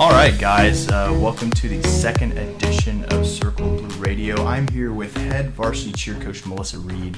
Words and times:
All 0.00 0.10
right, 0.10 0.36
guys, 0.40 0.88
uh, 0.88 1.16
welcome 1.20 1.50
to 1.52 1.68
the 1.68 1.80
second 1.88 2.36
edition 2.36 3.04
of 3.12 3.24
Circle 3.24 3.76
Blue 3.76 3.96
Radio. 4.00 4.44
I'm 4.44 4.66
here 4.68 4.92
with 4.92 5.16
head 5.16 5.50
varsity 5.50 5.92
cheer 5.92 6.14
coach 6.16 6.44
Melissa 6.44 6.78
Reed. 6.78 7.16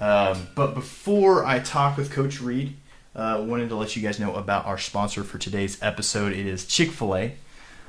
Um, 0.00 0.46
but 0.54 0.74
before 0.74 1.44
I 1.44 1.58
talk 1.58 1.96
with 1.96 2.12
Coach 2.12 2.40
Reed, 2.40 2.76
uh, 3.16 3.44
wanted 3.46 3.70
to 3.70 3.74
let 3.76 3.96
you 3.96 4.02
guys 4.02 4.20
know 4.20 4.34
about 4.36 4.66
our 4.66 4.78
sponsor 4.78 5.24
for 5.24 5.38
today's 5.38 5.82
episode. 5.82 6.32
It 6.32 6.46
is 6.46 6.64
Chick 6.64 6.90
Fil 6.92 7.16
A. 7.16 7.34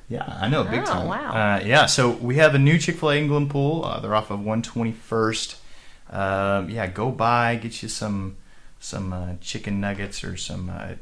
Yeah, 0.10 0.24
I 0.42 0.48
know, 0.50 0.64
big 0.64 0.80
Oh, 0.82 0.86
time. 0.86 1.08
wow. 1.08 1.56
Uh, 1.58 1.60
yeah, 1.64 1.86
so 1.86 2.10
we 2.10 2.38
have 2.38 2.56
a 2.56 2.60
new 2.60 2.80
Chick 2.80 2.96
Fil 2.98 3.12
A 3.12 3.16
in 3.18 3.30
Glenpool. 3.30 3.86
Uh, 3.86 4.00
they're 4.00 4.16
off 4.16 4.32
of 4.32 4.40
121st. 4.40 5.58
Um, 6.10 6.70
yeah, 6.72 6.88
go 6.88 7.12
by, 7.12 7.56
get 7.56 7.84
you 7.84 7.90
some 7.90 8.38
some 8.80 9.12
uh, 9.14 9.34
chicken 9.42 9.80
nuggets 9.80 10.24
or 10.24 10.38
some 10.38 10.70
uh, 10.72 10.94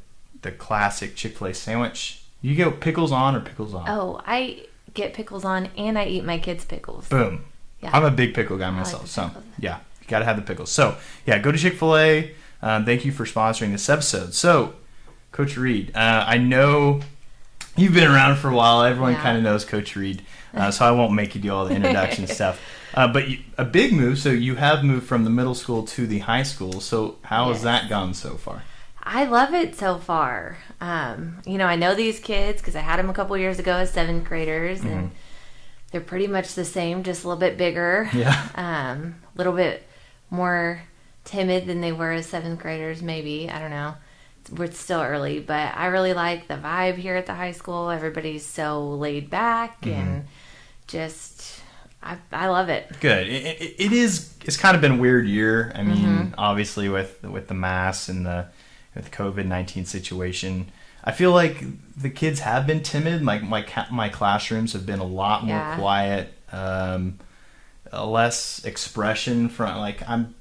the 0.41 0.51
classic 0.51 1.15
Chick 1.15 1.37
Fil 1.37 1.47
A 1.47 1.53
sandwich. 1.53 2.21
You 2.45 2.55
go 2.55 2.71
pickles 2.71 3.11
on 3.11 3.35
or 3.35 3.39
pickles 3.39 3.73
off. 3.73 3.85
Oh, 3.89 4.21
I 4.25 4.65
get 4.93 5.13
pickles 5.13 5.43
on 5.45 5.69
and 5.77 5.97
I 5.97 6.05
eat 6.05 6.23
my 6.23 6.37
kids' 6.37 6.63
pickles. 6.65 7.07
Boom. 7.09 7.45
Yeah. 7.81 7.89
I'm 7.93 8.03
a 8.05 8.11
big 8.11 8.33
pickle 8.33 8.57
guy 8.57 8.69
myself, 8.69 9.03
the 9.03 9.07
so 9.09 9.31
yeah, 9.59 9.79
you 10.01 10.07
gotta 10.07 10.25
have 10.25 10.35
the 10.35 10.41
pickles. 10.41 10.71
So 10.71 10.95
yeah, 11.25 11.39
go 11.39 11.51
to 11.51 11.57
Chick 11.57 11.73
Fil 11.73 11.97
A. 11.97 12.31
Um, 12.61 12.85
thank 12.85 13.03
you 13.05 13.11
for 13.11 13.25
sponsoring 13.25 13.71
this 13.71 13.89
episode. 13.89 14.33
So, 14.33 14.73
Coach 15.31 15.57
Reed, 15.57 15.91
uh, 15.95 16.23
I 16.27 16.37
know 16.37 17.01
you've 17.75 17.93
been 17.93 18.09
around 18.09 18.37
for 18.37 18.49
a 18.49 18.55
while. 18.55 18.83
Everyone 18.83 19.13
Yeah. 19.13 19.21
kind 19.21 19.37
of 19.37 19.43
knows 19.43 19.65
Coach 19.65 19.95
Reed, 19.95 20.21
uh, 20.53 20.71
so 20.71 20.85
I 20.85 20.91
won't 20.91 21.13
make 21.13 21.35
you 21.35 21.41
do 21.41 21.51
all 21.53 21.65
the 21.65 21.75
introduction 21.75 22.27
stuff. 22.37 22.59
Uh, 22.93 23.07
but 23.07 23.27
you, 23.27 23.39
a 23.57 23.65
big 23.65 23.91
move. 23.91 24.17
So 24.19 24.29
you 24.29 24.55
have 24.55 24.83
moved 24.83 25.05
from 25.05 25.23
the 25.25 25.29
middle 25.29 25.55
school 25.55 25.83
to 25.87 26.07
the 26.07 26.19
high 26.19 26.43
school. 26.43 26.79
So 26.79 27.17
how 27.23 27.51
has 27.51 27.61
that 27.63 27.89
gone 27.89 28.13
so 28.13 28.35
far? 28.37 28.63
I 29.05 29.25
love 29.25 29.53
it 29.53 29.75
so 29.75 29.97
far. 29.97 30.57
Um, 30.81 31.37
you 31.45 31.57
know, 31.57 31.67
I 31.67 31.75
know 31.75 31.93
these 31.95 32.19
kids 32.19 32.61
because 32.61 32.75
I 32.75 32.79
had 32.79 32.97
them 32.97 33.09
a 33.09 33.13
couple 33.13 33.37
years 33.37 33.59
ago 33.59 33.73
as 33.77 33.91
seventh 33.91 34.25
graders, 34.25 34.79
Mm-hmm. 34.79 34.87
and 34.89 35.11
they're 35.91 36.01
pretty 36.01 36.27
much 36.27 36.55
the 36.55 36.65
same, 36.65 37.03
just 37.03 37.23
a 37.23 37.27
little 37.27 37.39
bit 37.39 37.57
bigger. 37.57 38.09
Yeah. 38.13 38.47
Um, 38.55 39.15
a 39.33 39.37
little 39.37 39.53
bit 39.53 39.83
more 40.29 40.81
timid 41.23 41.67
than 41.67 41.81
they 41.81 41.91
were 41.91 42.11
as 42.11 42.25
seventh 42.25 42.59
graders, 42.59 43.01
maybe. 43.01 43.49
I 43.49 43.59
don't 43.59 43.69
know. 43.69 43.93
We're 44.51 44.71
still 44.71 45.01
early, 45.01 45.39
but 45.39 45.75
I 45.75 45.87
really 45.87 46.13
like 46.13 46.47
the 46.47 46.55
vibe 46.55 46.95
here 46.97 47.15
at 47.15 47.25
the 47.25 47.33
high 47.33 47.51
school. 47.53 47.89
Everybody's 47.89 48.45
so 48.45 48.89
laid 48.95 49.29
back 49.29 49.81
Mm-hmm. 49.81 49.99
and 49.99 50.25
just, 50.87 51.61
I, 52.03 52.17
I 52.31 52.47
love 52.47 52.69
it. 52.69 52.91
Good. 52.99 53.27
It, 53.27 53.61
it, 53.61 53.75
it 53.79 53.91
is. 53.91 54.33
It's 54.45 54.57
kind 54.57 54.75
of 54.75 54.81
been 54.81 54.93
a 54.93 54.97
weird 54.97 55.27
year. 55.27 55.71
I 55.75 55.83
mean, 55.83 55.97
Mm-hmm. 55.97 56.33
obviously 56.37 56.89
with 56.89 57.23
with 57.23 57.47
the 57.47 57.53
mass 57.55 58.09
and 58.09 58.25
the 58.25 58.47
with 58.95 59.11
COVID 59.11 59.45
nineteen 59.45 59.85
situation, 59.85 60.71
I 61.03 61.11
feel 61.11 61.31
like 61.31 61.63
the 61.95 62.09
kids 62.09 62.39
have 62.41 62.65
been 62.65 62.81
timid. 62.81 63.21
My 63.21 63.39
my 63.39 63.65
my 63.91 64.09
classrooms 64.09 64.73
have 64.73 64.85
been 64.85 64.99
a 64.99 65.03
lot 65.05 65.43
more 65.43 65.57
Yeah. 65.57 65.75
quiet. 65.75 66.33
Um, 66.51 67.19
less 67.93 68.63
expression 68.65 69.47
from 69.49 69.77
like 69.77 70.07
I'm 70.09 70.35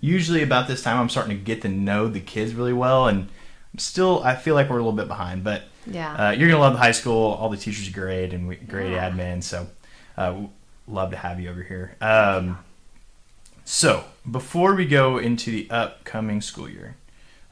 usually 0.00 0.42
about 0.42 0.66
this 0.66 0.82
time 0.82 0.98
I'm 0.98 1.08
starting 1.08 1.36
to 1.36 1.42
get 1.44 1.62
to 1.62 1.68
know 1.68 2.08
the 2.08 2.20
kids 2.20 2.54
really 2.54 2.72
well 2.72 3.06
and 3.06 3.28
I'm 3.72 3.78
still 3.78 4.22
I 4.24 4.34
feel 4.34 4.54
like 4.54 4.68
we're 4.70 4.76
a 4.78 4.82
little 4.82 4.92
bit 4.96 5.06
behind 5.06 5.44
but 5.44 5.62
Yeah. 5.86 6.14
uh, 6.14 6.30
you're 6.32 6.48
gonna 6.48 6.60
love 6.60 6.72
the 6.72 6.78
high 6.80 6.90
school 6.92 7.32
all 7.34 7.48
the 7.48 7.56
teachers 7.56 7.88
are 7.88 7.92
great 7.92 8.32
and 8.32 8.48
we, 8.48 8.56
great 8.56 8.92
Yeah. 8.92 9.08
admin 9.10 9.42
so 9.42 9.68
uh, 10.16 10.34
love 10.88 11.10
to 11.10 11.16
have 11.16 11.38
you 11.38 11.48
over 11.50 11.62
here 11.62 11.94
um, 12.00 12.58
so 13.64 14.04
before 14.28 14.74
we 14.74 14.86
go 14.86 15.18
into 15.18 15.50
the 15.50 15.70
upcoming 15.70 16.40
school 16.40 16.68
year 16.68 16.96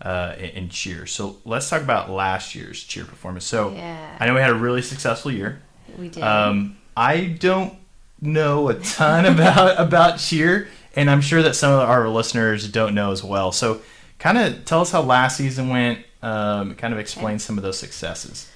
uh, 0.02 0.34
in, 0.38 0.68
cheer 0.68 1.06
so 1.06 1.36
let's 1.44 1.68
talk 1.68 1.82
about 1.82 2.08
last 2.10 2.54
year's 2.54 2.82
cheer 2.84 3.04
performance 3.04 3.44
so 3.44 3.70
Yeah. 3.70 4.16
I 4.20 4.26
know 4.26 4.34
we 4.34 4.40
had 4.40 4.50
a 4.50 4.54
really 4.54 4.82
successful 4.82 5.32
year 5.32 5.60
we 5.98 6.08
did. 6.08 6.22
um, 6.22 6.76
I 6.96 7.26
don't 7.26 7.74
know 8.20 8.68
a 8.68 8.74
ton 8.74 9.24
about 9.34 9.80
about 9.80 10.18
cheer, 10.18 10.68
and 10.96 11.08
I'm 11.10 11.20
sure 11.20 11.42
that 11.42 11.54
some 11.54 11.72
of 11.72 11.88
our 11.88 12.08
listeners 12.08 12.68
don't 12.68 12.94
know 12.94 13.12
as 13.12 13.22
well. 13.22 13.52
So, 13.52 13.80
kind 14.18 14.36
of 14.38 14.64
tell 14.64 14.80
us 14.80 14.90
how 14.90 15.02
last 15.02 15.36
season 15.36 15.68
went. 15.68 16.04
Um, 16.20 16.74
kind 16.74 16.92
of 16.92 16.98
explain 16.98 17.38
some 17.38 17.56
of 17.56 17.62
those 17.62 17.78
successes. 17.78 18.50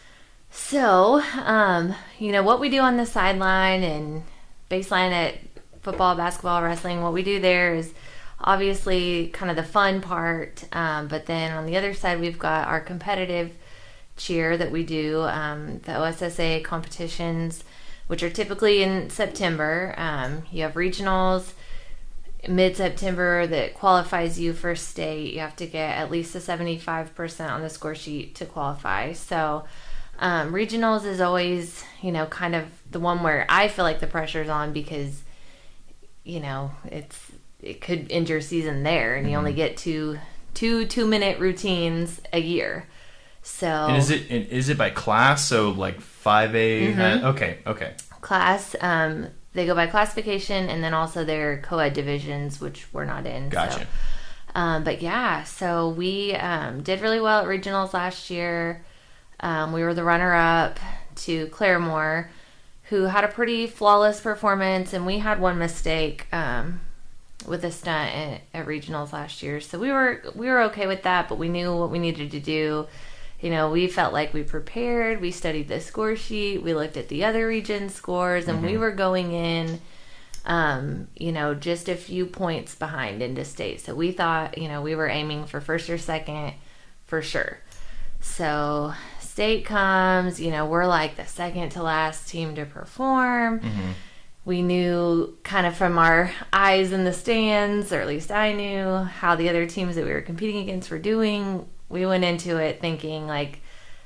So, 0.50 1.22
um, 1.44 1.94
you 2.19 2.32
know, 2.32 2.42
what 2.42 2.59
we 2.60 2.69
do 2.69 2.80
on 2.80 2.97
the 2.97 3.06
sideline 3.06 3.82
and 3.84 4.24
baseline 4.69 5.12
at 5.12 5.36
football, 5.82 6.16
basketball, 6.16 6.62
wrestling, 6.62 7.03
what 7.03 7.12
we 7.12 7.22
do 7.22 7.41
there 7.41 7.74
is 7.74 7.92
obviously 8.42 9.28
kind 9.28 9.50
of 9.50 9.56
the 9.56 9.62
fun 9.62 10.00
part. 10.00 10.64
Um, 10.72 11.08
but 11.08 11.26
then 11.26 11.53
on 11.53 11.66
the 11.66 11.76
other 11.76 11.94
side, 11.94 12.20
we've 12.20 12.38
got 12.38 12.69
our 12.69 12.80
competitive 12.80 13.53
cheer 14.16 14.56
that 14.56 14.70
we 14.70 14.84
do, 14.84 15.22
um, 15.22 15.80
the 15.84 15.92
OSSA 15.92 16.62
competitions, 16.64 17.64
which 18.06 18.22
are 18.22 18.30
typically 18.30 18.82
in 18.82 19.10
September. 19.10 19.94
Um, 19.97 20.42
you 20.50 20.62
have 20.62 20.75
regionals 20.75 21.53
mid 22.48 22.76
September 22.76 23.47
that 23.47 23.75
qualifies 23.75 24.38
you 24.38 24.53
for 24.53 24.74
state. 24.74 25.32
You 25.32 25.41
have 25.41 25.56
to 25.56 25.66
get 25.66 25.97
at 25.97 26.10
least 26.10 26.34
a 26.34 26.38
75% 26.38 27.50
on 27.50 27.62
the 27.62 27.70
score 27.70 27.94
sheet 27.94 28.34
to 28.36 28.47
qualify. 28.47 29.12
So, 29.12 29.64
um, 30.19 30.53
regionals 30.53 31.04
is 31.04 31.20
always, 31.20 31.84
you 32.00 32.12
know, 32.12 32.26
kind 32.26 32.54
of 32.54 32.66
the 32.91 33.00
one 33.00 33.22
where 33.22 33.47
I 33.48 33.69
feel 33.69 33.84
like 33.84 34.00
the 34.00 34.06
pressure's 34.06 34.48
on 34.48 34.72
because, 34.72 35.22
you 36.24 36.41
know, 36.41 36.72
it's 36.84 37.32
it 37.62 37.80
could 37.80 38.10
end 38.10 38.28
your 38.28 38.40
season 38.40 38.82
there, 38.82 39.14
and 39.14 39.30
you 39.30 39.36
only 39.36 39.52
get 39.52 39.76
two 39.76 40.18
two 40.54 40.86
two 40.86 41.06
minute 41.06 41.38
routines 41.38 42.20
a 42.32 42.40
year. 42.40 42.86
So 43.42 43.66
And 43.66 43.96
is 43.96 44.10
it 44.10 44.30
and 44.30 44.46
is 44.48 44.68
it 44.68 44.78
by 44.78 44.90
class? 44.90 45.46
So 45.46 45.70
like 45.70 46.00
five 46.00 46.54
A. 46.54 46.92
Mm-hmm. 46.92 47.26
Okay, 47.26 47.58
okay, 47.66 47.94
class, 48.20 48.76
um, 48.80 49.28
they 49.52 49.66
go 49.66 49.74
by 49.74 49.86
classification, 49.86 50.68
and 50.68 50.82
then 50.82 50.94
also 50.94 51.24
their 51.24 51.58
co-ed 51.58 51.92
divisions, 51.94 52.60
which 52.60 52.86
we're 52.92 53.04
not 53.04 53.26
in. 53.26 53.50
so- 53.50 53.54
gotcha. 53.54 53.86
Um, 54.54 54.84
but 54.84 55.00
yeah, 55.00 55.44
so 55.44 55.88
we 55.88 56.34
um, 56.34 56.82
did 56.82 57.00
really 57.00 57.20
well 57.20 57.40
at 57.40 57.46
regionals 57.46 57.94
last 57.94 58.28
year. 58.28 58.84
Um, 59.40 59.72
we 59.72 59.82
were 59.82 59.94
the 59.94 60.04
runner 60.04 60.34
up 60.34 60.78
to 61.16 61.46
Claremore, 61.46 62.28
who 62.84 63.04
had 63.04 63.24
a 63.24 63.28
pretty 63.28 63.66
flawless 63.66 64.20
performance, 64.20 64.92
and 64.92 65.06
we 65.06 65.18
had 65.18 65.40
one 65.40 65.58
mistake 65.58 66.26
um, 66.34 66.82
with 67.47 67.64
a 67.64 67.70
stunt 67.70 68.14
at, 68.14 68.41
at 68.54 68.66
regionals 68.66 69.12
last 69.12 69.42
year. 69.42 69.60
So 69.60 69.78
we 69.78 69.91
were 69.91 70.22
we 70.34 70.48
were 70.48 70.62
okay 70.62 70.86
with 70.86 71.03
that, 71.03 71.28
but 71.28 71.38
we 71.38 71.48
knew 71.48 71.76
what 71.76 71.91
we 71.91 71.98
needed 71.98 72.30
to 72.32 72.41
do. 72.41 72.86
You 73.41 73.50
know, 73.50 73.70
we 73.70 73.88
felt 73.88 74.12
like 74.12 74.32
we 74.32 74.44
prepared. 74.44 75.20
We 75.20 75.32
studied 75.32 75.69
the 75.69 75.80
score 75.80 76.14
sheet. 76.14 76.62
We 76.62 76.75
looked 76.75 76.97
at 76.97 77.08
the 77.08 77.25
other 77.25 77.47
region 77.47 77.88
scores, 77.88 78.47
and 78.47 78.62
we 78.62 78.76
were 78.78 78.92
going 78.92 79.32
in 79.32 79.80
um, 80.44 81.08
you 81.16 81.32
know, 81.32 81.54
just 81.54 81.88
a 81.88 81.94
few 81.94 82.26
points 82.26 82.75
behind 82.75 83.22
into 83.22 83.44
state. 83.44 83.80
So 83.80 83.94
we 83.94 84.12
thought, 84.12 84.59
you 84.59 84.69
know, 84.69 84.82
we 84.82 84.94
were 84.94 85.09
aiming 85.09 85.47
for 85.47 85.60
first 85.60 85.88
or 85.88 85.98
second 85.98 86.54
for 87.06 87.22
sure. 87.22 87.59
So 88.20 88.92
state 89.20 89.64
comes, 89.64 90.41
you 90.41 90.50
know, 90.50 90.66
we're 90.66 90.86
like 90.86 91.16
the 91.16 91.26
second 91.26 91.70
to 91.70 91.82
last 91.82 92.28
team 92.28 92.54
to 92.56 92.64
perform. 92.64 93.60
We 94.44 94.62
knew 94.62 95.36
kind 95.44 95.66
of 95.66 95.76
from 95.76 95.98
our 95.98 96.32
eyes 96.53 96.92
in 96.92 97.04
the 97.04 97.12
stands, 97.12 97.92
or 97.92 98.00
at 98.00 98.08
least 98.08 98.32
I 98.32 98.53
knew, 98.53 98.97
how 98.97 99.36
the 99.36 99.48
other 99.48 99.66
teams 99.66 99.94
that 99.94 100.04
we 100.04 100.12
were 100.12 100.20
competing 100.20 100.62
against 100.62 100.91
were 100.91 100.98
doing. 100.98 101.69
We 101.88 102.06
went 102.06 102.25
into 102.25 102.56
it 102.56 102.80
thinking 102.80 103.26
like 103.26 103.60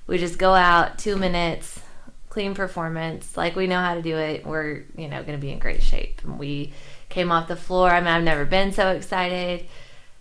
we 0.07 0.19
just 0.19 0.39
go 0.39 0.53
out 0.53 0.99
two 0.99 1.17
minutes, 1.17 1.81
clean 2.29 2.55
performance, 2.55 3.37
like 3.37 3.57
we 3.57 3.67
know 3.67 3.81
how 3.81 3.95
to 3.95 4.03
do 4.03 4.17
it. 4.17 4.45
We're 4.45 4.85
you 4.97 5.09
know 5.09 5.23
going 5.23 5.39
to 5.39 5.41
be 5.41 5.53
in 5.53 5.59
great 5.59 5.83
shape. 5.83 6.21
And 6.23 6.39
we 6.39 6.73
came 7.09 7.33
off 7.33 7.49
the 7.49 7.57
floor. 7.57 7.91
I 7.91 8.01
mean, 8.01 8.09
I've 8.09 8.23
never 8.23 8.45
been 8.45 8.73
so 8.73 8.91
excited. 8.91 9.67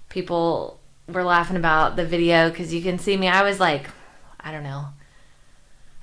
People 0.09 0.79
were 1.07 1.23
laughing 1.23 1.57
about 1.57 1.95
the 1.95 2.06
video 2.06 2.50
because 2.50 2.73
you 2.73 2.81
can 2.81 3.00
see 3.00 3.17
me. 3.17 3.27
I 3.27 3.44
was 3.44 3.59
like, 3.59 3.89
I 4.39 4.51
don't 4.51 4.63
know. 4.63 4.88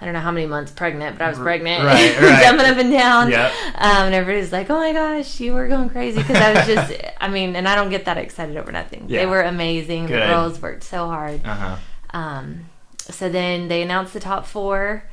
I 0.03 0.05
don't 0.05 0.15
know 0.15 0.21
how 0.21 0.33
many 0.33 0.47
months 0.47 0.73
pregnant, 0.73 1.17
but 1.17 1.25
I 1.25 1.29
was 1.31 1.39
pregnant, 1.39 1.85
right, 1.85 2.19
right. 2.21 2.43
jumping 2.43 2.67
up 2.67 2.77
and 2.77 2.91
down. 2.91 3.31
Yep. 3.31 3.53
Um, 3.77 4.07
and 4.07 4.15
everybody's 4.15 4.51
like, 4.51 4.69
"Oh 4.69 4.77
my 4.79 4.93
gosh, 4.93 5.39
you 5.39 5.55
were 5.55 5.69
going 5.69 5.91
crazy!" 5.91 6.19
Because 6.19 6.39
I 6.39 6.53
was 6.55 6.67
just, 6.67 6.93
I 7.21 7.29
mean, 7.29 7.55
and 7.55 7.69
I 7.69 7.77
don't 7.77 7.89
get 7.91 8.07
that 8.07 8.19
excited 8.19 8.57
over 8.57 8.73
nothing. 8.73 9.05
Yeah. 9.07 9.21
They 9.21 9.27
were 9.27 9.43
amazing. 9.43 10.07
Good. 10.07 10.21
The 10.21 10.27
girls 10.27 10.61
worked 10.61 10.83
so 10.83 11.07
hard. 11.07 11.45
Uh 11.45 11.55
huh. 11.55 11.77
Um, 12.11 12.65
so 12.99 13.29
then 13.29 13.69
they 13.69 13.81
announced 13.83 14.13
the 14.13 14.21
top 14.21 14.45
four. 14.45 15.09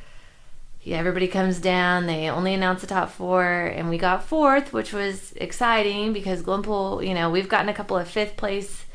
Yeah, 0.82 0.96
everybody 0.96 1.28
comes 1.28 1.60
down. 1.60 2.06
They 2.06 2.28
only 2.28 2.54
announced 2.54 2.80
the 2.80 2.86
top 2.88 3.10
four, 3.10 3.44
and 3.44 3.88
we 3.88 3.96
got 3.98 4.24
fourth, 4.24 4.72
which 4.72 4.92
was 4.92 5.32
exciting 5.36 6.12
because 6.12 6.42
Glenpool, 6.42 7.06
you 7.06 7.14
know, 7.14 7.30
we've 7.30 7.48
gotten 7.48 7.68
a 7.68 7.74
couple 7.74 7.96
of 7.96 8.08
fifth 8.08 8.36
place 8.36 8.86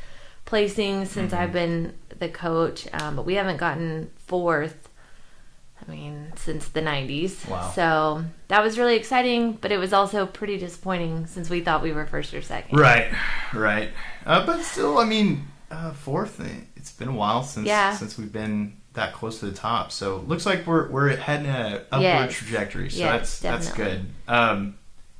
placings 0.44 1.06
since 1.08 1.32
Mm-hmm. 1.32 1.42
I've 1.42 1.52
been 1.52 1.94
the 2.18 2.28
coach, 2.28 2.86
um, 2.92 3.16
but 3.16 3.24
we 3.24 3.34
haven't 3.34 3.56
gotten 3.58 4.10
fourth. 4.26 4.85
I 5.88 5.92
mean, 5.92 6.32
since 6.36 6.68
the 6.68 6.80
90s. 6.80 7.48
Wow. 7.48 7.70
So 7.74 8.24
that 8.48 8.62
was 8.62 8.78
really 8.78 8.96
exciting, 8.96 9.52
but 9.52 9.70
it 9.72 9.78
was 9.78 9.92
also 9.92 10.26
pretty 10.26 10.58
disappointing 10.58 11.26
since 11.26 11.48
we 11.48 11.60
thought 11.60 11.82
we 11.82 11.92
were 11.92 12.06
first 12.06 12.34
or 12.34 12.42
second. 12.42 12.78
Right, 12.78 13.12
right. 13.54 13.90
Uh, 14.24 14.44
but 14.44 14.62
still, 14.62 14.98
I 14.98 15.04
mean, 15.04 15.46
uh, 15.70 15.92
fourth. 15.92 16.40
eh, 16.40 16.48
It's 16.76 16.90
been 16.92 17.08
a 17.08 17.12
while 17.12 17.42
since 17.42 17.66
Yeah. 17.66 17.94
since 17.94 18.16
we've 18.18 18.32
been 18.32 18.76
that 18.94 19.12
close 19.12 19.40
to 19.40 19.46
the 19.46 19.52
top. 19.56 19.92
So 19.92 20.24
looks 20.26 20.46
like 20.46 20.66
we're 20.66 20.88
we're 20.88 21.14
heading 21.16 21.46
a 21.46 21.82
upward 21.92 22.02
Yes. 22.02 22.32
trajectory. 22.34 22.90
So 22.90 22.98
Yes, 23.00 23.38
that's 23.40 23.66
that's 23.66 23.72
good. 23.76 24.06
Um, 24.28 24.76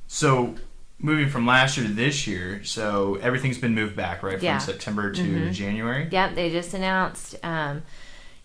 so 0.07 0.55
moving 0.99 1.29
from 1.29 1.45
last 1.45 1.77
year 1.77 1.85
to 1.87 1.93
this 1.93 2.25
year, 2.25 2.63
so 2.63 3.15
everything's 3.21 3.57
been 3.59 3.75
moved 3.75 3.95
back 3.95 4.23
right 4.23 4.37
from 4.39 4.45
Yeah. 4.45 4.57
September 4.57 5.11
to 5.11 5.21
Mhm. 5.21 5.53
January. 5.53 6.07
Yep, 6.11 6.35
they 6.35 6.49
just 6.49 6.73
announced. 6.73 7.35
Um, 7.43 7.83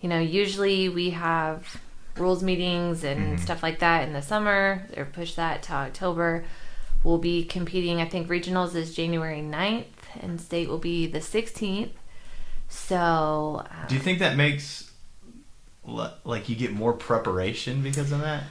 you 0.00 0.08
know, 0.08 0.18
usually 0.18 0.88
we 0.90 1.10
have 1.10 1.80
rules 2.16 2.42
meetings 2.42 3.04
and 3.04 3.38
Mhm. 3.38 3.42
stuff 3.42 3.62
like 3.62 3.78
that 3.80 4.06
in 4.06 4.12
the 4.12 4.22
summer. 4.22 4.86
or 4.96 5.04
push 5.06 5.34
that 5.34 5.62
to 5.64 5.72
October. 5.72 6.44
We'll 7.02 7.18
be 7.18 7.44
competing. 7.44 8.00
I 8.00 8.04
think 8.08 8.28
regionals 8.28 8.74
is 8.74 8.94
January 8.94 9.40
9th 9.40 9.86
and 10.20 10.40
state 10.40 10.68
will 10.68 10.78
be 10.78 11.06
the 11.06 11.20
16th. 11.20 11.90
So, 12.68 13.64
um, 13.70 13.86
Do 13.88 13.94
you 13.94 14.00
think 14.00 14.18
that 14.20 14.36
makes 14.36 14.90
like 16.24 16.48
you 16.48 16.54
get 16.54 16.72
more 16.72 16.92
preparation 16.92 17.82
because 17.82 18.12
of 18.12 18.20
that? 18.20 18.44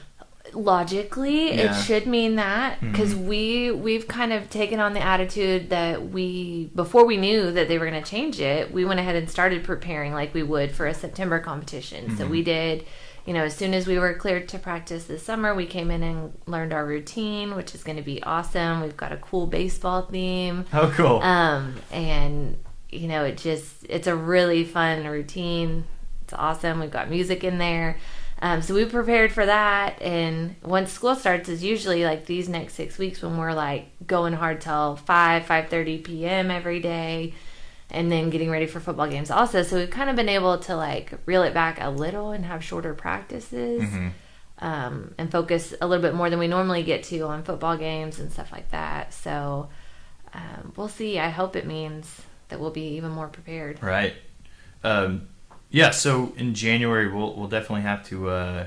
logically 0.54 1.54
Yeah. 1.54 1.70
it 1.78 1.82
should 1.82 2.06
mean 2.06 2.36
that 2.36 2.78
because 2.80 3.14
Mhm. 3.14 3.24
we 3.26 3.70
we've 3.70 4.06
kind 4.06 4.32
of 4.34 4.50
taken 4.50 4.80
on 4.80 4.92
the 4.92 5.00
attitude 5.00 5.70
that 5.70 6.10
we 6.10 6.68
before 6.74 7.06
we 7.06 7.16
knew 7.16 7.50
that 7.52 7.68
they 7.68 7.78
were 7.78 7.88
going 7.88 8.02
to 8.02 8.10
change 8.10 8.38
it 8.38 8.70
we 8.70 8.84
went 8.84 9.00
ahead 9.00 9.16
and 9.16 9.30
started 9.30 9.64
preparing 9.64 10.12
like 10.12 10.34
we 10.34 10.42
would 10.42 10.72
for 10.72 10.86
a 10.86 10.92
september 10.92 11.38
competition 11.38 12.14
so 12.18 12.26
Mhm. 12.26 12.30
we 12.30 12.42
did 12.42 12.84
you 13.26 13.32
know 13.32 13.44
as 13.44 13.54
soon 13.56 13.72
as 13.74 13.86
we 13.86 13.98
were 13.98 14.14
cleared 14.14 14.48
to 14.48 14.58
practice 14.58 15.04
this 15.04 15.22
summer 15.22 15.54
we 15.54 15.66
came 15.66 15.90
in 15.90 16.02
and 16.02 16.32
learned 16.46 16.72
our 16.72 16.84
routine 16.84 17.54
which 17.54 17.74
is 17.74 17.82
going 17.84 17.96
to 17.96 18.02
be 18.02 18.22
awesome 18.22 18.80
we've 18.80 18.96
got 18.96 19.12
a 19.12 19.16
cool 19.16 19.46
baseball 19.46 20.02
theme 20.02 20.64
Oh, 20.72 20.92
cool. 20.96 21.20
um, 21.22 21.76
and 21.90 22.56
you 22.90 23.08
know, 23.08 23.24
it 23.24 23.38
just 23.38 23.86
it's 23.88 24.06
a 24.06 24.14
really 24.14 24.64
fun 24.64 25.06
routine. 25.06 25.84
It's 26.24 26.34
awesome. 26.34 26.78
We've 26.78 26.90
got 26.90 27.08
music 27.08 27.42
in 27.42 27.56
there. 27.56 27.96
Um, 28.42 28.60
so 28.60 28.74
we 28.74 28.84
prepared 28.84 29.32
for 29.32 29.46
that, 29.46 30.02
and 30.02 30.56
once 30.62 30.92
school 30.92 31.14
starts, 31.14 31.48
is 31.48 31.64
usually 31.64 32.04
like 32.04 32.26
these 32.26 32.50
next 32.50 32.74
six 32.74 32.98
weeks 32.98 33.22
when 33.22 33.38
we're 33.38 33.54
like 33.54 33.86
going 34.06 34.34
hard 34.34 34.60
till 34.60 34.96
five, 34.96 35.46
five 35.46 35.70
thirty 35.70 35.96
p.m. 35.98 36.50
every 36.50 36.80
day, 36.80 37.32
and 37.92 38.10
then 38.10 38.30
getting 38.30 38.50
ready 38.50 38.66
for 38.66 38.80
football 38.80 39.06
games 39.06 39.30
also. 39.30 39.62
So 39.62 39.76
we've 39.76 39.90
kind 39.90 40.10
of 40.10 40.16
been 40.16 40.28
able 40.28 40.58
to 40.60 40.74
like 40.76 41.12
reel 41.26 41.42
it 41.44 41.54
back 41.54 41.78
a 41.80 41.90
little 41.90 42.32
and 42.32 42.44
have 42.44 42.64
shorter 42.64 42.94
practices, 42.94 43.82
Mhm. 43.82 44.10
um, 44.58 45.14
and 45.18 45.30
focus 45.30 45.74
a 45.80 45.86
little 45.86 46.02
bit 46.02 46.14
more 46.14 46.28
than 46.30 46.38
we 46.38 46.48
normally 46.48 46.82
get 46.82 47.04
to 47.04 47.20
on 47.20 47.44
football 47.44 47.76
games 47.76 48.18
and 48.18 48.32
stuff 48.32 48.50
like 48.50 48.70
that. 48.70 49.12
So 49.14 49.68
um, 50.34 50.72
we'll 50.76 50.88
see. 50.88 51.18
I 51.18 51.28
hope 51.28 51.54
it 51.54 51.66
means 51.66 52.22
that 52.48 52.58
we'll 52.58 52.70
be 52.70 52.96
even 52.96 53.10
more 53.12 53.28
prepared. 53.28 53.82
Right. 53.82 54.14
Um, 54.82 55.28
yeah. 55.70 55.90
So 55.90 56.32
in 56.36 56.54
January, 56.54 57.08
we'll 57.12 57.34
we'll 57.36 57.48
definitely 57.48 57.82
have 57.82 58.06
to 58.08 58.30
uh, 58.30 58.66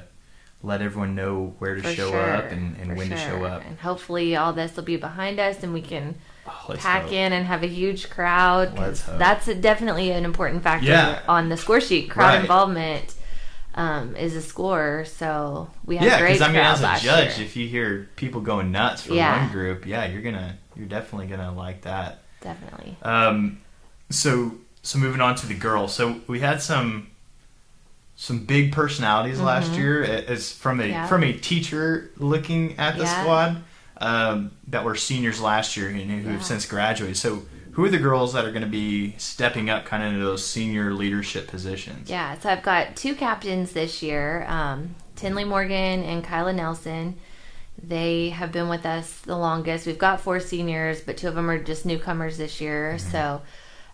let 0.65 0.81
everyone 0.81 1.15
know 1.15 1.53
where 1.59 1.75
to 1.75 1.81
For 1.81 1.89
show 1.93 2.09
sure, 2.11 2.33
up 2.35 2.51
and, 2.51 2.75
and 2.77 2.97
when 2.97 3.09
to 3.09 3.17
show 3.17 3.43
up. 3.43 3.63
And 3.65 3.77
hopefully 3.79 4.35
all 4.35 4.51
this 4.53 4.75
will 4.75 4.83
be 4.83 4.97
behind 4.97 5.39
us 5.39 5.63
and 5.63 5.73
we 5.73 5.81
can 5.81 6.15
Oh, 6.47 6.75
pack 6.77 7.03
hope. 7.03 7.11
in 7.11 7.33
and 7.33 7.45
have 7.47 7.63
a 7.63 7.67
huge 7.67 8.09
crowd. 8.09 8.75
That's 8.75 9.47
a, 9.47 9.55
definitely 9.55 10.11
an 10.11 10.25
important 10.25 10.61
factor 10.63 10.87
Yeah. 10.87 11.21
on 11.27 11.49
the 11.49 11.57
score 11.57 11.81
sheet. 11.81 12.09
Crowd 12.09 12.33
Right. 12.35 12.41
involvement 12.41 13.15
um, 13.73 14.15
is 14.15 14.35
a 14.35 14.41
score. 14.41 15.05
So 15.05 15.69
we 15.85 15.97
had 15.97 16.05
Yeah, 16.07 16.19
because 16.21 16.41
I 16.41 16.47
mean, 16.47 16.57
as 16.57 16.81
a 16.81 16.97
judge, 17.03 17.37
year. 17.37 17.45
if 17.45 17.55
you 17.55 17.67
hear 17.67 18.09
people 18.15 18.41
going 18.41 18.71
nuts 18.71 19.01
for 19.03 19.13
Yeah. 19.13 19.41
one 19.41 19.51
group, 19.51 19.85
yeah, 19.85 20.05
you're 20.05 20.21
gonna 20.21 20.57
you're 20.75 20.87
definitely 20.87 21.27
gonna 21.27 21.51
like 21.51 21.81
that. 21.81 22.21
Definitely. 22.41 22.95
Um, 23.01 23.59
so 24.09 24.51
so 24.83 24.99
moving 24.99 25.19
on 25.21 25.35
to 25.35 25.47
the 25.47 25.55
girls. 25.55 25.93
So 25.93 26.21
we 26.27 26.39
had 26.41 26.61
some 26.61 27.07
some 28.15 28.39
big 28.45 28.71
personalities 28.71 29.39
last 29.41 29.71
Mhm. 29.71 29.77
year 29.77 30.03
as 30.03 30.51
from 30.51 30.79
a 30.79 30.85
Yeah. 30.85 31.07
from 31.07 31.23
a 31.23 31.33
teacher 31.33 32.11
looking 32.17 32.77
at 32.79 32.97
the 32.97 33.03
Yeah. 33.03 33.21
squad 33.21 33.63
um, 34.01 34.51
that 34.67 34.83
were 34.83 34.95
seniors 34.95 35.39
last 35.39 35.77
year 35.77 35.87
and 35.89 35.99
who 35.99 36.17
Yeah. 36.27 36.33
have 36.33 36.43
since 36.45 36.65
graduated. 36.65 37.15
So 37.17 37.43
who 37.71 37.85
are 37.85 37.89
the 37.89 37.97
girls 37.97 38.33
that 38.33 38.43
are 38.45 38.51
going 38.51 38.61
to 38.63 38.69
be 38.69 39.15
stepping 39.17 39.69
up 39.69 39.85
kind 39.85 40.03
of 40.03 40.13
into 40.13 40.23
those 40.25 40.45
senior 40.45 40.93
leadership 40.93 41.47
positions? 41.47 42.09
Yeah, 42.09 42.37
so 42.39 42.49
I've 42.49 42.61
got 42.63 42.95
two 42.97 43.15
captains 43.15 43.71
this 43.71 44.01
year 44.03 44.45
um, 44.49 44.95
Tinley 45.15 45.45
Morgan 45.45 46.03
and 46.03 46.23
Kyla 46.25 46.51
Nelson. 46.53 47.15
They 47.81 48.29
have 48.29 48.51
been 48.51 48.67
with 48.69 48.85
us 48.85 49.19
the 49.25 49.37
longest. 49.37 49.85
We've 49.85 49.97
got 49.97 50.19
four 50.21 50.39
seniors, 50.39 50.99
but 51.01 51.15
two 51.17 51.27
of 51.29 51.35
them 51.35 51.49
are 51.49 51.57
just 51.59 51.85
newcomers 51.85 52.37
this 52.37 52.59
year. 52.61 52.97
So 52.97 53.41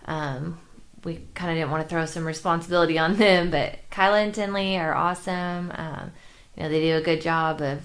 um, 0.06 0.58
we 1.04 1.22
kind 1.34 1.52
of 1.52 1.58
didn't 1.58 1.72
want 1.72 1.84
to 1.84 1.90
throw 1.90 2.06
some 2.06 2.26
responsibility 2.26 2.98
on 2.98 3.16
them. 3.16 3.52
But 3.52 3.80
Kyla 3.90 4.20
and 4.20 4.34
Tinley 4.34 4.78
are 4.78 4.94
awesome. 4.94 5.72
Um, 5.74 6.12
you 6.56 6.64
know, 6.64 6.70
they 6.70 6.82
do 6.82 6.98
a 6.98 7.02
good 7.02 7.22
job 7.22 7.62
of 7.62 7.82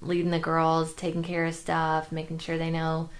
leading 0.00 0.30
the 0.30 0.38
girls, 0.38 0.94
taking 0.94 1.22
care 1.22 1.44
of 1.46 1.54
stuff, 1.54 2.12
making 2.12 2.38
sure 2.38 2.58
they 2.58 2.70
know 2.70 3.10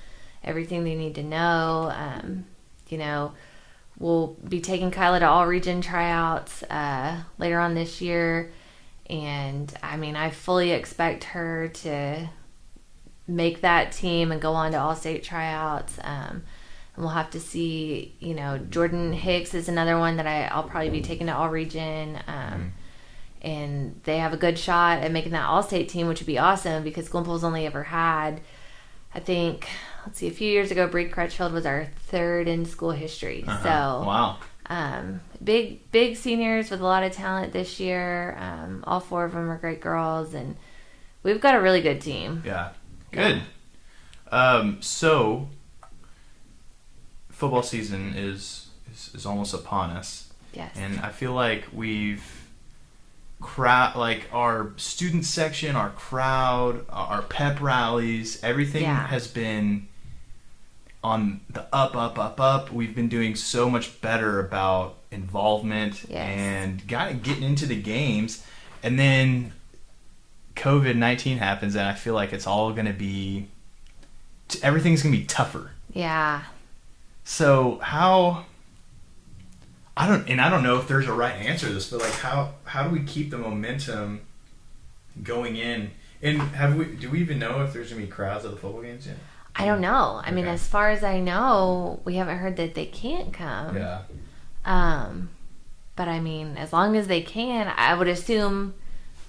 everything 0.44 0.85
they 0.85 0.94
need 0.94 1.17
to 1.17 1.23
know. 1.23 1.93
Um, 1.94 2.44
you 2.88 2.99
know, 2.99 3.32
we'll 3.99 4.37
be 4.49 4.61
taking 4.61 4.91
Kyla 4.91 5.21
to 5.21 5.29
all 5.29 5.47
region 5.47 5.81
tryouts 5.81 6.62
uh, 6.64 7.23
later 7.38 7.59
on 7.59 7.75
this 7.75 8.00
year. 8.00 8.53
And 9.11 9.73
I 9.82 9.97
mean, 9.97 10.17
I 10.17 10.31
fully 10.31 10.71
expect 10.71 11.25
her 11.25 11.69
to 11.69 12.29
make 13.26 13.61
that 13.62 13.93
team 13.93 14.32
and 14.32 14.41
go 14.41 14.53
on 14.53 14.73
to 14.73 14.79
all 14.79 14.94
state 14.94 15.23
tryouts. 15.23 15.99
Um, 16.03 16.43
and 16.99 17.05
we'll 17.05 17.15
have 17.15 17.31
to 17.31 17.39
see, 17.39 18.12
you 18.19 18.35
know, 18.35 18.59
Jordan 18.59 19.12
Hicks 19.12 19.55
is 19.55 19.69
another 19.69 19.97
one 19.97 20.17
that 20.17 20.27
I, 20.27 20.47
I'll 20.47 20.65
probably 20.65 20.91
be 20.91 21.00
taking 21.00 21.29
to 21.29 21.37
all 21.37 21.49
region. 21.49 22.19
Um, 22.27 22.73
and 23.41 24.00
they 24.03 24.19
have 24.19 24.33
a 24.33 24.37
good 24.37 24.59
shot 24.59 24.99
at 24.99 25.12
making 25.12 25.31
that 25.31 25.45
all 25.45 25.62
state 25.62 25.89
team, 25.89 26.09
which 26.09 26.19
would 26.19 26.27
be 26.27 26.39
awesome 26.39 26.83
because 26.83 27.09
Glenpool's 27.09 27.45
only 27.45 27.67
ever 27.67 27.85
had, 27.85 28.41
I 29.15 29.21
think, 29.21 29.69
let's 30.05 30.19
see, 30.19 30.27
a 30.27 30.33
few 30.33 30.50
years 30.50 30.73
ago, 30.73 30.89
Bree 30.89 31.09
Crutchfield 31.09 31.53
was 31.53 31.67
our 31.67 31.87
third 32.09 32.49
in 32.49 32.65
school 32.65 32.91
history. 32.91 33.45
Uh-huh. 33.47 33.62
So, 33.62 34.05
wow, 34.05 34.39
um, 34.67 35.21
big, 35.43 35.89
big 35.93 36.17
seniors 36.17 36.69
with 36.69 36.81
a 36.81 36.85
lot 36.85 37.05
of 37.05 37.12
talent 37.12 37.53
this 37.53 37.79
year. 37.79 38.37
Um, 38.41 38.83
all 38.89 38.99
four 38.99 39.25
of 39.25 39.35
them 39.35 39.49
are 39.49 39.59
great 39.59 39.81
girls, 39.81 40.35
and 40.35 40.56
we've 41.23 41.41
got 41.41 41.55
a 41.55 41.61
really 41.61 41.81
good 41.81 42.00
team. 42.00 42.43
yeah, 42.45 42.71
good. 43.12 43.41
Um, 44.33 44.83
so 44.83 45.49
football 47.38 47.62
season 47.62 48.14
is, 48.16 48.66
is 48.92 49.11
is 49.14 49.25
almost 49.26 49.54
upon 49.54 49.90
us. 49.90 50.25
Yes. 50.52 50.73
and 50.76 50.99
I 51.00 51.11
feel 51.11 51.33
like 51.35 51.64
we've 51.73 52.25
crowd 53.40 53.95
like 53.97 54.26
our 54.33 54.73
student 54.76 55.25
section, 55.25 55.76
our 55.76 55.90
crowd, 55.90 56.85
our 56.88 57.23
pep 57.23 57.61
rallies, 57.61 58.42
everything 58.42 58.83
Yeah. 58.83 59.07
has 59.07 59.28
been 59.28 59.87
on 61.04 61.40
the 61.49 61.62
up, 61.73 61.95
up, 61.95 62.18
up, 62.18 62.40
up. 62.40 62.73
We've 62.73 62.95
been 62.95 63.09
doing 63.09 63.37
so 63.37 63.71
much 63.71 64.00
better 64.00 64.40
about 64.40 64.97
involvement 65.12 66.04
Yes. 66.09 66.26
and 66.38 66.88
got 66.88 67.23
getting 67.23 67.45
into 67.45 67.66
the 67.66 67.80
games, 67.80 68.45
and 68.83 68.99
then 68.99 69.52
COVID 70.57 70.97
nineteen 70.97 71.38
happens, 71.38 71.76
and 71.76 71.87
I 71.87 71.95
feel 71.95 72.14
like 72.14 72.33
it's 72.33 72.47
all 72.49 72.73
going 72.73 72.87
to 72.87 72.92
be 72.92 73.47
everything's 74.62 75.02
going 75.02 75.14
to 75.14 75.18
be 75.21 75.25
tougher. 75.26 75.71
yeah. 75.92 76.42
So 77.30 77.78
how 77.82 78.47
I 79.94 80.08
don't 80.08 80.26
and 80.30 80.40
I 80.40 80.49
don't 80.49 80.62
know 80.62 80.78
if 80.78 80.88
there's 80.88 81.06
a 81.06 81.12
right 81.12 81.35
answer 81.35 81.66
to 81.66 81.75
this, 81.75 81.90
but 81.90 82.00
like 82.00 82.14
how 82.14 82.54
how 82.64 82.85
do 82.85 82.88
we 82.90 83.00
keep 83.00 83.28
the 83.30 83.37
momentum 83.37 84.23
going 85.23 85.56
in? 85.56 85.90
And 86.23 86.40
have 86.40 86.75
we 86.75 86.87
do 86.87 87.11
we 87.11 87.20
even 87.20 87.38
know 87.38 87.62
if 87.62 87.75
there's 87.75 87.90
gonna 87.90 88.00
be 88.00 88.08
crowds 88.08 88.47
at 88.47 88.50
the 88.50 88.56
football 88.56 88.80
games 88.80 89.06
yet? 89.06 89.16
I 89.54 89.66
don't 89.66 89.82
know. 89.82 90.23
I 90.25 90.30
mean, 90.30 90.47
as 90.47 90.66
far 90.66 90.88
as 90.88 91.04
I 91.04 91.20
know, 91.20 92.00
we 92.06 92.14
haven't 92.14 92.38
heard 92.38 92.56
that 92.56 92.75
they 92.75 92.87
can't 92.87 93.30
come. 93.30 93.76
Yeah. 93.76 94.02
Um, 94.64 95.28
but 95.97 96.08
I 96.08 96.20
mean, 96.20 96.56
as 96.56 96.73
long 96.73 96.97
as 96.97 97.08
they 97.08 97.20
can, 97.20 97.70
I 97.76 97.94
would 97.94 98.08
assume. 98.08 98.73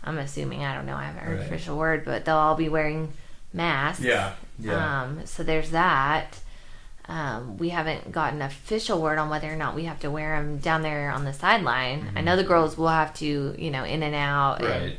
I'm 0.05 0.17
assuming. 0.17 0.63
I 0.63 0.73
don't 0.73 0.85
know. 0.85 0.95
I 0.95 1.03
haven't 1.03 1.21
heard 1.23 1.39
Right. 1.39 1.47
official 1.47 1.77
word, 1.77 2.05
but 2.05 2.23
they'll 2.23 2.37
all 2.37 2.55
be 2.55 2.69
wearing 2.69 3.11
masks. 3.51 4.01
Yeah. 4.01 4.35
Yeah. 4.57 5.01
Um, 5.01 5.25
so 5.25 5.43
there's 5.43 5.71
that. 5.71 6.39
Um, 7.09 7.57
we 7.57 7.69
haven't 7.69 8.11
gotten 8.11 8.41
official 8.41 9.01
word 9.01 9.17
on 9.17 9.29
whether 9.29 9.51
or 9.51 9.55
not 9.55 9.75
we 9.75 9.85
have 9.85 9.99
to 10.01 10.11
wear 10.11 10.39
them 10.39 10.59
down 10.59 10.83
there 10.83 11.09
on 11.11 11.25
the 11.25 11.33
sideline. 11.33 12.11
I 12.15 12.21
know 12.21 12.35
the 12.35 12.43
girls 12.43 12.77
will 12.77 12.87
have 12.89 13.13
to, 13.15 13.55
you 13.57 13.71
know, 13.71 13.83
in 13.83 14.03
and 14.03 14.13
out. 14.13 14.61
right. 14.61 14.69
And, 14.69 14.95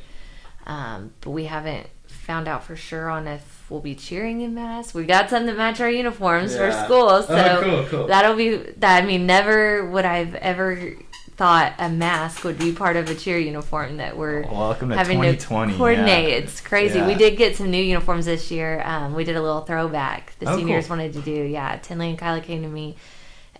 um, 0.67 1.13
but 1.21 1.31
we 1.31 1.45
haven't 1.45 1.87
found 2.09 2.49
out 2.49 2.65
for 2.65 2.75
sure 2.75 3.09
on 3.09 3.29
if 3.29 3.65
we'll 3.71 3.81
be 3.81 3.95
cheering 3.95 4.41
in 4.41 4.55
masks. 4.55 4.93
We 4.93 5.05
got 5.05 5.31
some 5.31 5.47
that 5.47 5.57
match 5.57 5.81
our 5.81 5.89
uniforms 5.91 6.57
for 6.57 6.73
school, 6.73 7.23
so 7.23 7.35
Oh, 7.35 7.63
cool, 7.63 7.85
cool. 7.87 8.07
that'll 8.09 8.35
be 8.37 8.57
that. 8.57 9.05
I 9.05 9.07
mean, 9.07 9.25
never 9.27 9.89
would 9.89 10.05
I've 10.05 10.35
ever 10.35 10.93
thought 11.41 11.73
a 11.79 11.89
mask 11.89 12.45
would 12.45 12.59
be 12.59 12.71
part 12.71 12.97
of 12.97 13.09
a 13.09 13.15
cheer 13.15 13.39
uniform 13.39 13.97
that 13.97 14.15
we're 14.15 14.43
Welcome 14.43 14.91
to 14.91 14.95
having 14.97 15.17
2020. 15.17 15.73
to 15.73 15.79
coordinate. 15.79 16.29
yeah. 16.29 16.35
It's 16.37 16.61
crazy. 16.61 16.99
Yeah. 16.99 17.07
We 17.07 17.15
did 17.15 17.39
get 17.39 17.57
some 17.57 17.71
new 17.71 17.83
uniforms 17.83 18.27
this 18.27 18.51
year. 18.51 18.83
Um, 18.85 19.15
we 19.15 19.25
did 19.25 19.37
a 19.37 19.41
little 19.41 19.63
throwback. 19.63 20.35
The 20.39 20.51
Oh, 20.51 20.57
seniors 20.59 20.87
cool. 20.87 20.99
wanted 20.99 21.15
to 21.15 21.23
do. 21.23 21.33
Yeah, 21.33 21.79
Tinley 21.81 22.11
and 22.11 22.19
Kyla 22.19 22.43
came 22.43 22.61
to 22.63 22.69
me 22.69 22.95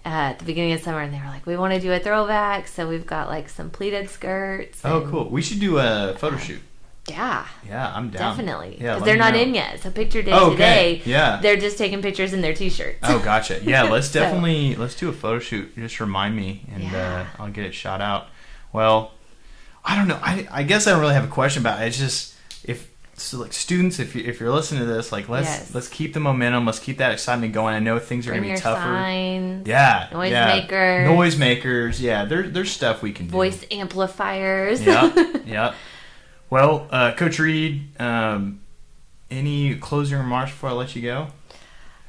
at 0.05 0.39
the 0.39 0.45
beginning 0.45 0.73
of 0.75 0.83
summer, 0.83 1.01
and 1.01 1.11
they 1.11 1.19
were 1.21 1.25
like, 1.29 1.47
"We 1.47 1.57
want 1.57 1.73
to 1.73 1.81
do 1.81 1.91
a 1.91 1.99
throwback," 1.99 2.69
so 2.69 2.87
we've 2.87 3.07
got 3.07 3.29
like 3.31 3.49
some 3.49 3.71
pleated 3.71 4.11
skirts. 4.11 4.83
Oh, 4.85 5.01
and- 5.01 5.11
cool. 5.11 5.31
We 5.31 5.41
should 5.41 5.61
do 5.61 5.79
a 5.79 6.15
photo 6.19 6.37
shoot. 6.37 6.61
Yeah, 7.09 7.47
Yeah, 7.67 7.93
I'm 7.95 8.11
down. 8.11 8.37
definitely. 8.37 8.77
Yeah, 8.81 8.99
they're 9.01 9.17
not 9.17 9.35
know. 9.35 9.41
in 9.41 9.55
yet. 9.55 9.81
So 9.81 9.91
picture 9.91 10.23
day 10.23 10.31
Oh, 10.33 10.51
today. 10.51 11.03
Yeah. 11.05 11.41
They're 11.41 11.57
just 11.57 11.77
taking 11.79 12.03
pictures 12.03 12.33
in 12.33 12.41
their 12.41 12.55
t-shirts. 12.55 12.99
Oh, 13.03 13.19
gotcha. 13.19 13.61
Yeah, 13.65 13.83
let's 13.85 14.09
So- 14.11 14.21
definitely 14.21 14.77
let's 14.77 14.95
do 14.95 15.09
a 15.09 15.13
photo 15.13 15.39
shoot. 15.41 15.75
Just 15.77 15.99
remind 15.99 16.37
me, 16.37 16.63
and 16.73 16.85
Yeah. 16.85 17.27
uh, 17.39 17.43
I'll 17.43 17.51
get 17.51 17.65
it 17.65 17.75
shot 17.75 18.01
out. 18.01 18.27
Well, 18.73 19.13
I 19.85 19.97
don't 19.97 20.09
know. 20.09 20.21
I 20.23 20.47
I 20.51 20.63
guess 20.63 20.87
I 20.87 20.91
don't 20.93 21.01
really 21.01 21.15
have 21.15 21.25
a 21.25 21.29
question 21.29 21.63
about 21.63 21.83
it. 21.83 21.87
It's 21.89 21.99
just 21.99 22.35
if 22.65 22.89
so, 23.15 23.39
like 23.39 23.53
students, 23.55 23.99
if 23.99 24.15
you 24.15 24.23
if 24.25 24.39
you're 24.39 24.53
listening 24.53 24.81
to 24.81 24.87
this, 24.87 25.11
like 25.11 25.29
let's 25.29 25.49
Yes. 25.49 25.75
let's 25.75 25.89
keep 25.89 26.13
the 26.15 26.21
momentum. 26.21 26.65
Let's 26.67 26.79
keep 26.79 26.99
that 26.99 27.13
excitement 27.13 27.53
going. 27.55 27.75
I 27.75 27.81
know 27.81 27.99
things 27.99 28.27
are 28.27 28.31
Bring 28.31 28.43
gonna 28.43 28.55
be 28.55 28.61
tougher. 28.61 28.81
signs, 28.81 29.67
Yeah, 29.67 30.09
Noise 30.13 30.31
yeah. 30.31 30.61
noisemakers. 30.61 31.05
noise. 31.07 32.01
Yeah, 32.01 32.25
there, 32.27 32.43
there's 32.49 32.71
stuff 32.71 33.03
we 33.03 33.13
can 33.13 33.27
do. 33.27 33.33
voice 33.33 33.65
amplifiers. 33.71 34.83
Yep, 34.83 35.17
yep. 35.47 35.75
Well, 36.51 36.89
uh, 36.91 37.13
Coach 37.13 37.39
Reed, 37.39 38.01
um, 38.01 38.61
any 39.31 39.77
closing 39.77 40.19
remarks 40.19 40.51
before 40.51 40.71
I 40.71 40.73
let 40.73 40.97
you 40.97 41.03
go? 41.03 41.29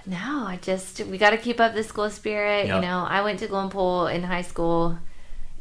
No, 0.08 0.46
I 0.48 0.58
just 0.60 1.00
we 1.06 1.20
got 1.20 1.30
to 1.30 1.38
keep 1.38 1.60
up 1.60 1.76
the 1.76 1.84
school 1.84 2.10
spirit. 2.10 2.66
Yep. 2.66 2.76
You 2.76 2.82
know, 2.82 3.06
I 3.08 3.22
went 3.22 3.40
to 3.40 3.48
Glenpool 3.48 4.12
in 4.12 4.24
high 4.24 4.42
school, 4.42 4.98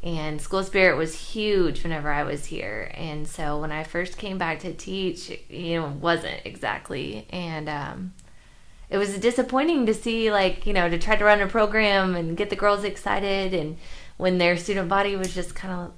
and 0.02 0.40
school 0.40 0.64
spirit 0.64 0.96
was 0.96 1.14
huge 1.14 1.82
whenever 1.82 2.10
I 2.10 2.22
was 2.22 2.46
here. 2.46 2.90
And 2.94 3.28
so 3.28 3.60
when 3.60 3.70
I 3.70 3.84
first 3.84 4.16
came 4.16 4.38
back 4.38 4.60
to 4.60 4.72
teach, 4.72 5.30
you 5.50 5.78
know, 5.78 5.88
it 5.88 5.96
wasn't 5.96 6.40
exactly. 6.46 7.26
And 7.28 7.68
um, 7.68 8.14
it 8.88 8.96
was 8.96 9.18
disappointing 9.18 9.84
to 9.86 9.94
see, 9.94 10.32
like, 10.32 10.66
you 10.66 10.72
know, 10.72 10.88
to 10.88 10.98
try 10.98 11.16
to 11.16 11.24
run 11.24 11.42
a 11.42 11.46
program 11.46 12.16
and 12.16 12.34
get 12.34 12.48
the 12.48 12.56
girls 12.56 12.82
excited, 12.82 13.52
and 13.52 13.76
when 14.16 14.38
their 14.38 14.56
student 14.56 14.88
body 14.88 15.16
was 15.16 15.34
just 15.34 15.54
kind 15.54 15.74
of 15.74 15.92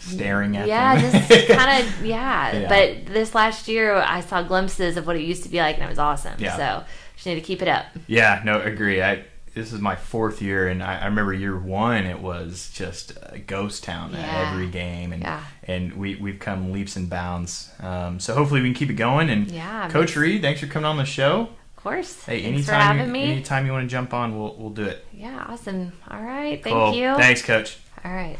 Staring 0.00 0.56
at 0.56 0.66
yeah, 0.66 0.96
them. 1.00 1.22
just 1.28 1.48
kind 1.48 1.84
of 1.86 2.04
yeah. 2.04 2.56
Yeah. 2.56 2.68
But 2.68 3.06
this 3.12 3.34
last 3.34 3.68
year, 3.68 3.94
I 3.96 4.20
saw 4.20 4.42
glimpses 4.42 4.96
of 4.96 5.06
what 5.06 5.16
it 5.16 5.22
used 5.22 5.42
to 5.44 5.48
be 5.48 5.58
like, 5.58 5.76
and 5.76 5.84
it 5.84 5.88
was 5.88 5.98
awesome. 5.98 6.34
Yeah. 6.38 6.56
So 6.56 6.84
just 7.14 7.26
need 7.26 7.34
to 7.36 7.40
keep 7.42 7.62
it 7.62 7.68
up. 7.68 7.86
Yeah, 8.06 8.40
no, 8.44 8.60
agree. 8.60 9.02
I 9.02 9.24
this 9.52 9.72
is 9.72 9.80
my 9.80 9.96
fourth 9.96 10.40
year, 10.40 10.68
and 10.68 10.80
I, 10.82 11.00
I 11.00 11.04
remember 11.06 11.32
year 11.34 11.58
one. 11.58 12.06
It 12.06 12.20
was 12.20 12.70
just 12.72 13.18
a 13.22 13.38
ghost 13.38 13.82
town 13.84 14.12
Yeah. 14.12 14.20
at 14.20 14.52
every 14.52 14.68
game, 14.68 15.12
and 15.12 15.22
Yeah. 15.22 15.40
and 15.64 15.92
we 15.94 16.14
we've 16.16 16.38
come 16.38 16.72
leaps 16.72 16.96
and 16.96 17.10
bounds. 17.10 17.70
Um, 17.80 18.20
so 18.20 18.34
hopefully 18.34 18.60
we 18.62 18.68
can 18.68 18.74
keep 18.74 18.90
it 18.90 18.94
going. 18.94 19.28
And 19.28 19.50
Yeah, 19.50 19.88
Coach 19.90 20.16
Reed, 20.16 20.40
thanks 20.42 20.60
for 20.60 20.66
coming 20.66 20.86
on 20.86 20.96
the 20.96 21.04
show. 21.04 21.48
Of 21.76 21.82
course. 21.82 22.24
Hey, 22.24 22.42
Thanks 22.42 22.66
for 22.66 22.72
anytime 22.72 22.96
having 22.98 23.06
you, 23.06 23.12
me. 23.26 23.32
anytime 23.32 23.66
you 23.66 23.72
want 23.72 23.84
to 23.84 23.88
jump 23.90 24.14
on, 24.14 24.38
we'll 24.38 24.54
we'll 24.56 24.70
do 24.70 24.84
it. 24.84 25.04
Yeah, 25.12 25.44
awesome. 25.48 25.92
All 26.10 26.22
right. 26.22 26.62
Thank 26.62 26.74
Cool. 26.74 26.94
you. 26.94 27.14
Thanks, 27.16 27.42
Coach. 27.42 27.76
All 28.04 28.12
right. 28.12 28.38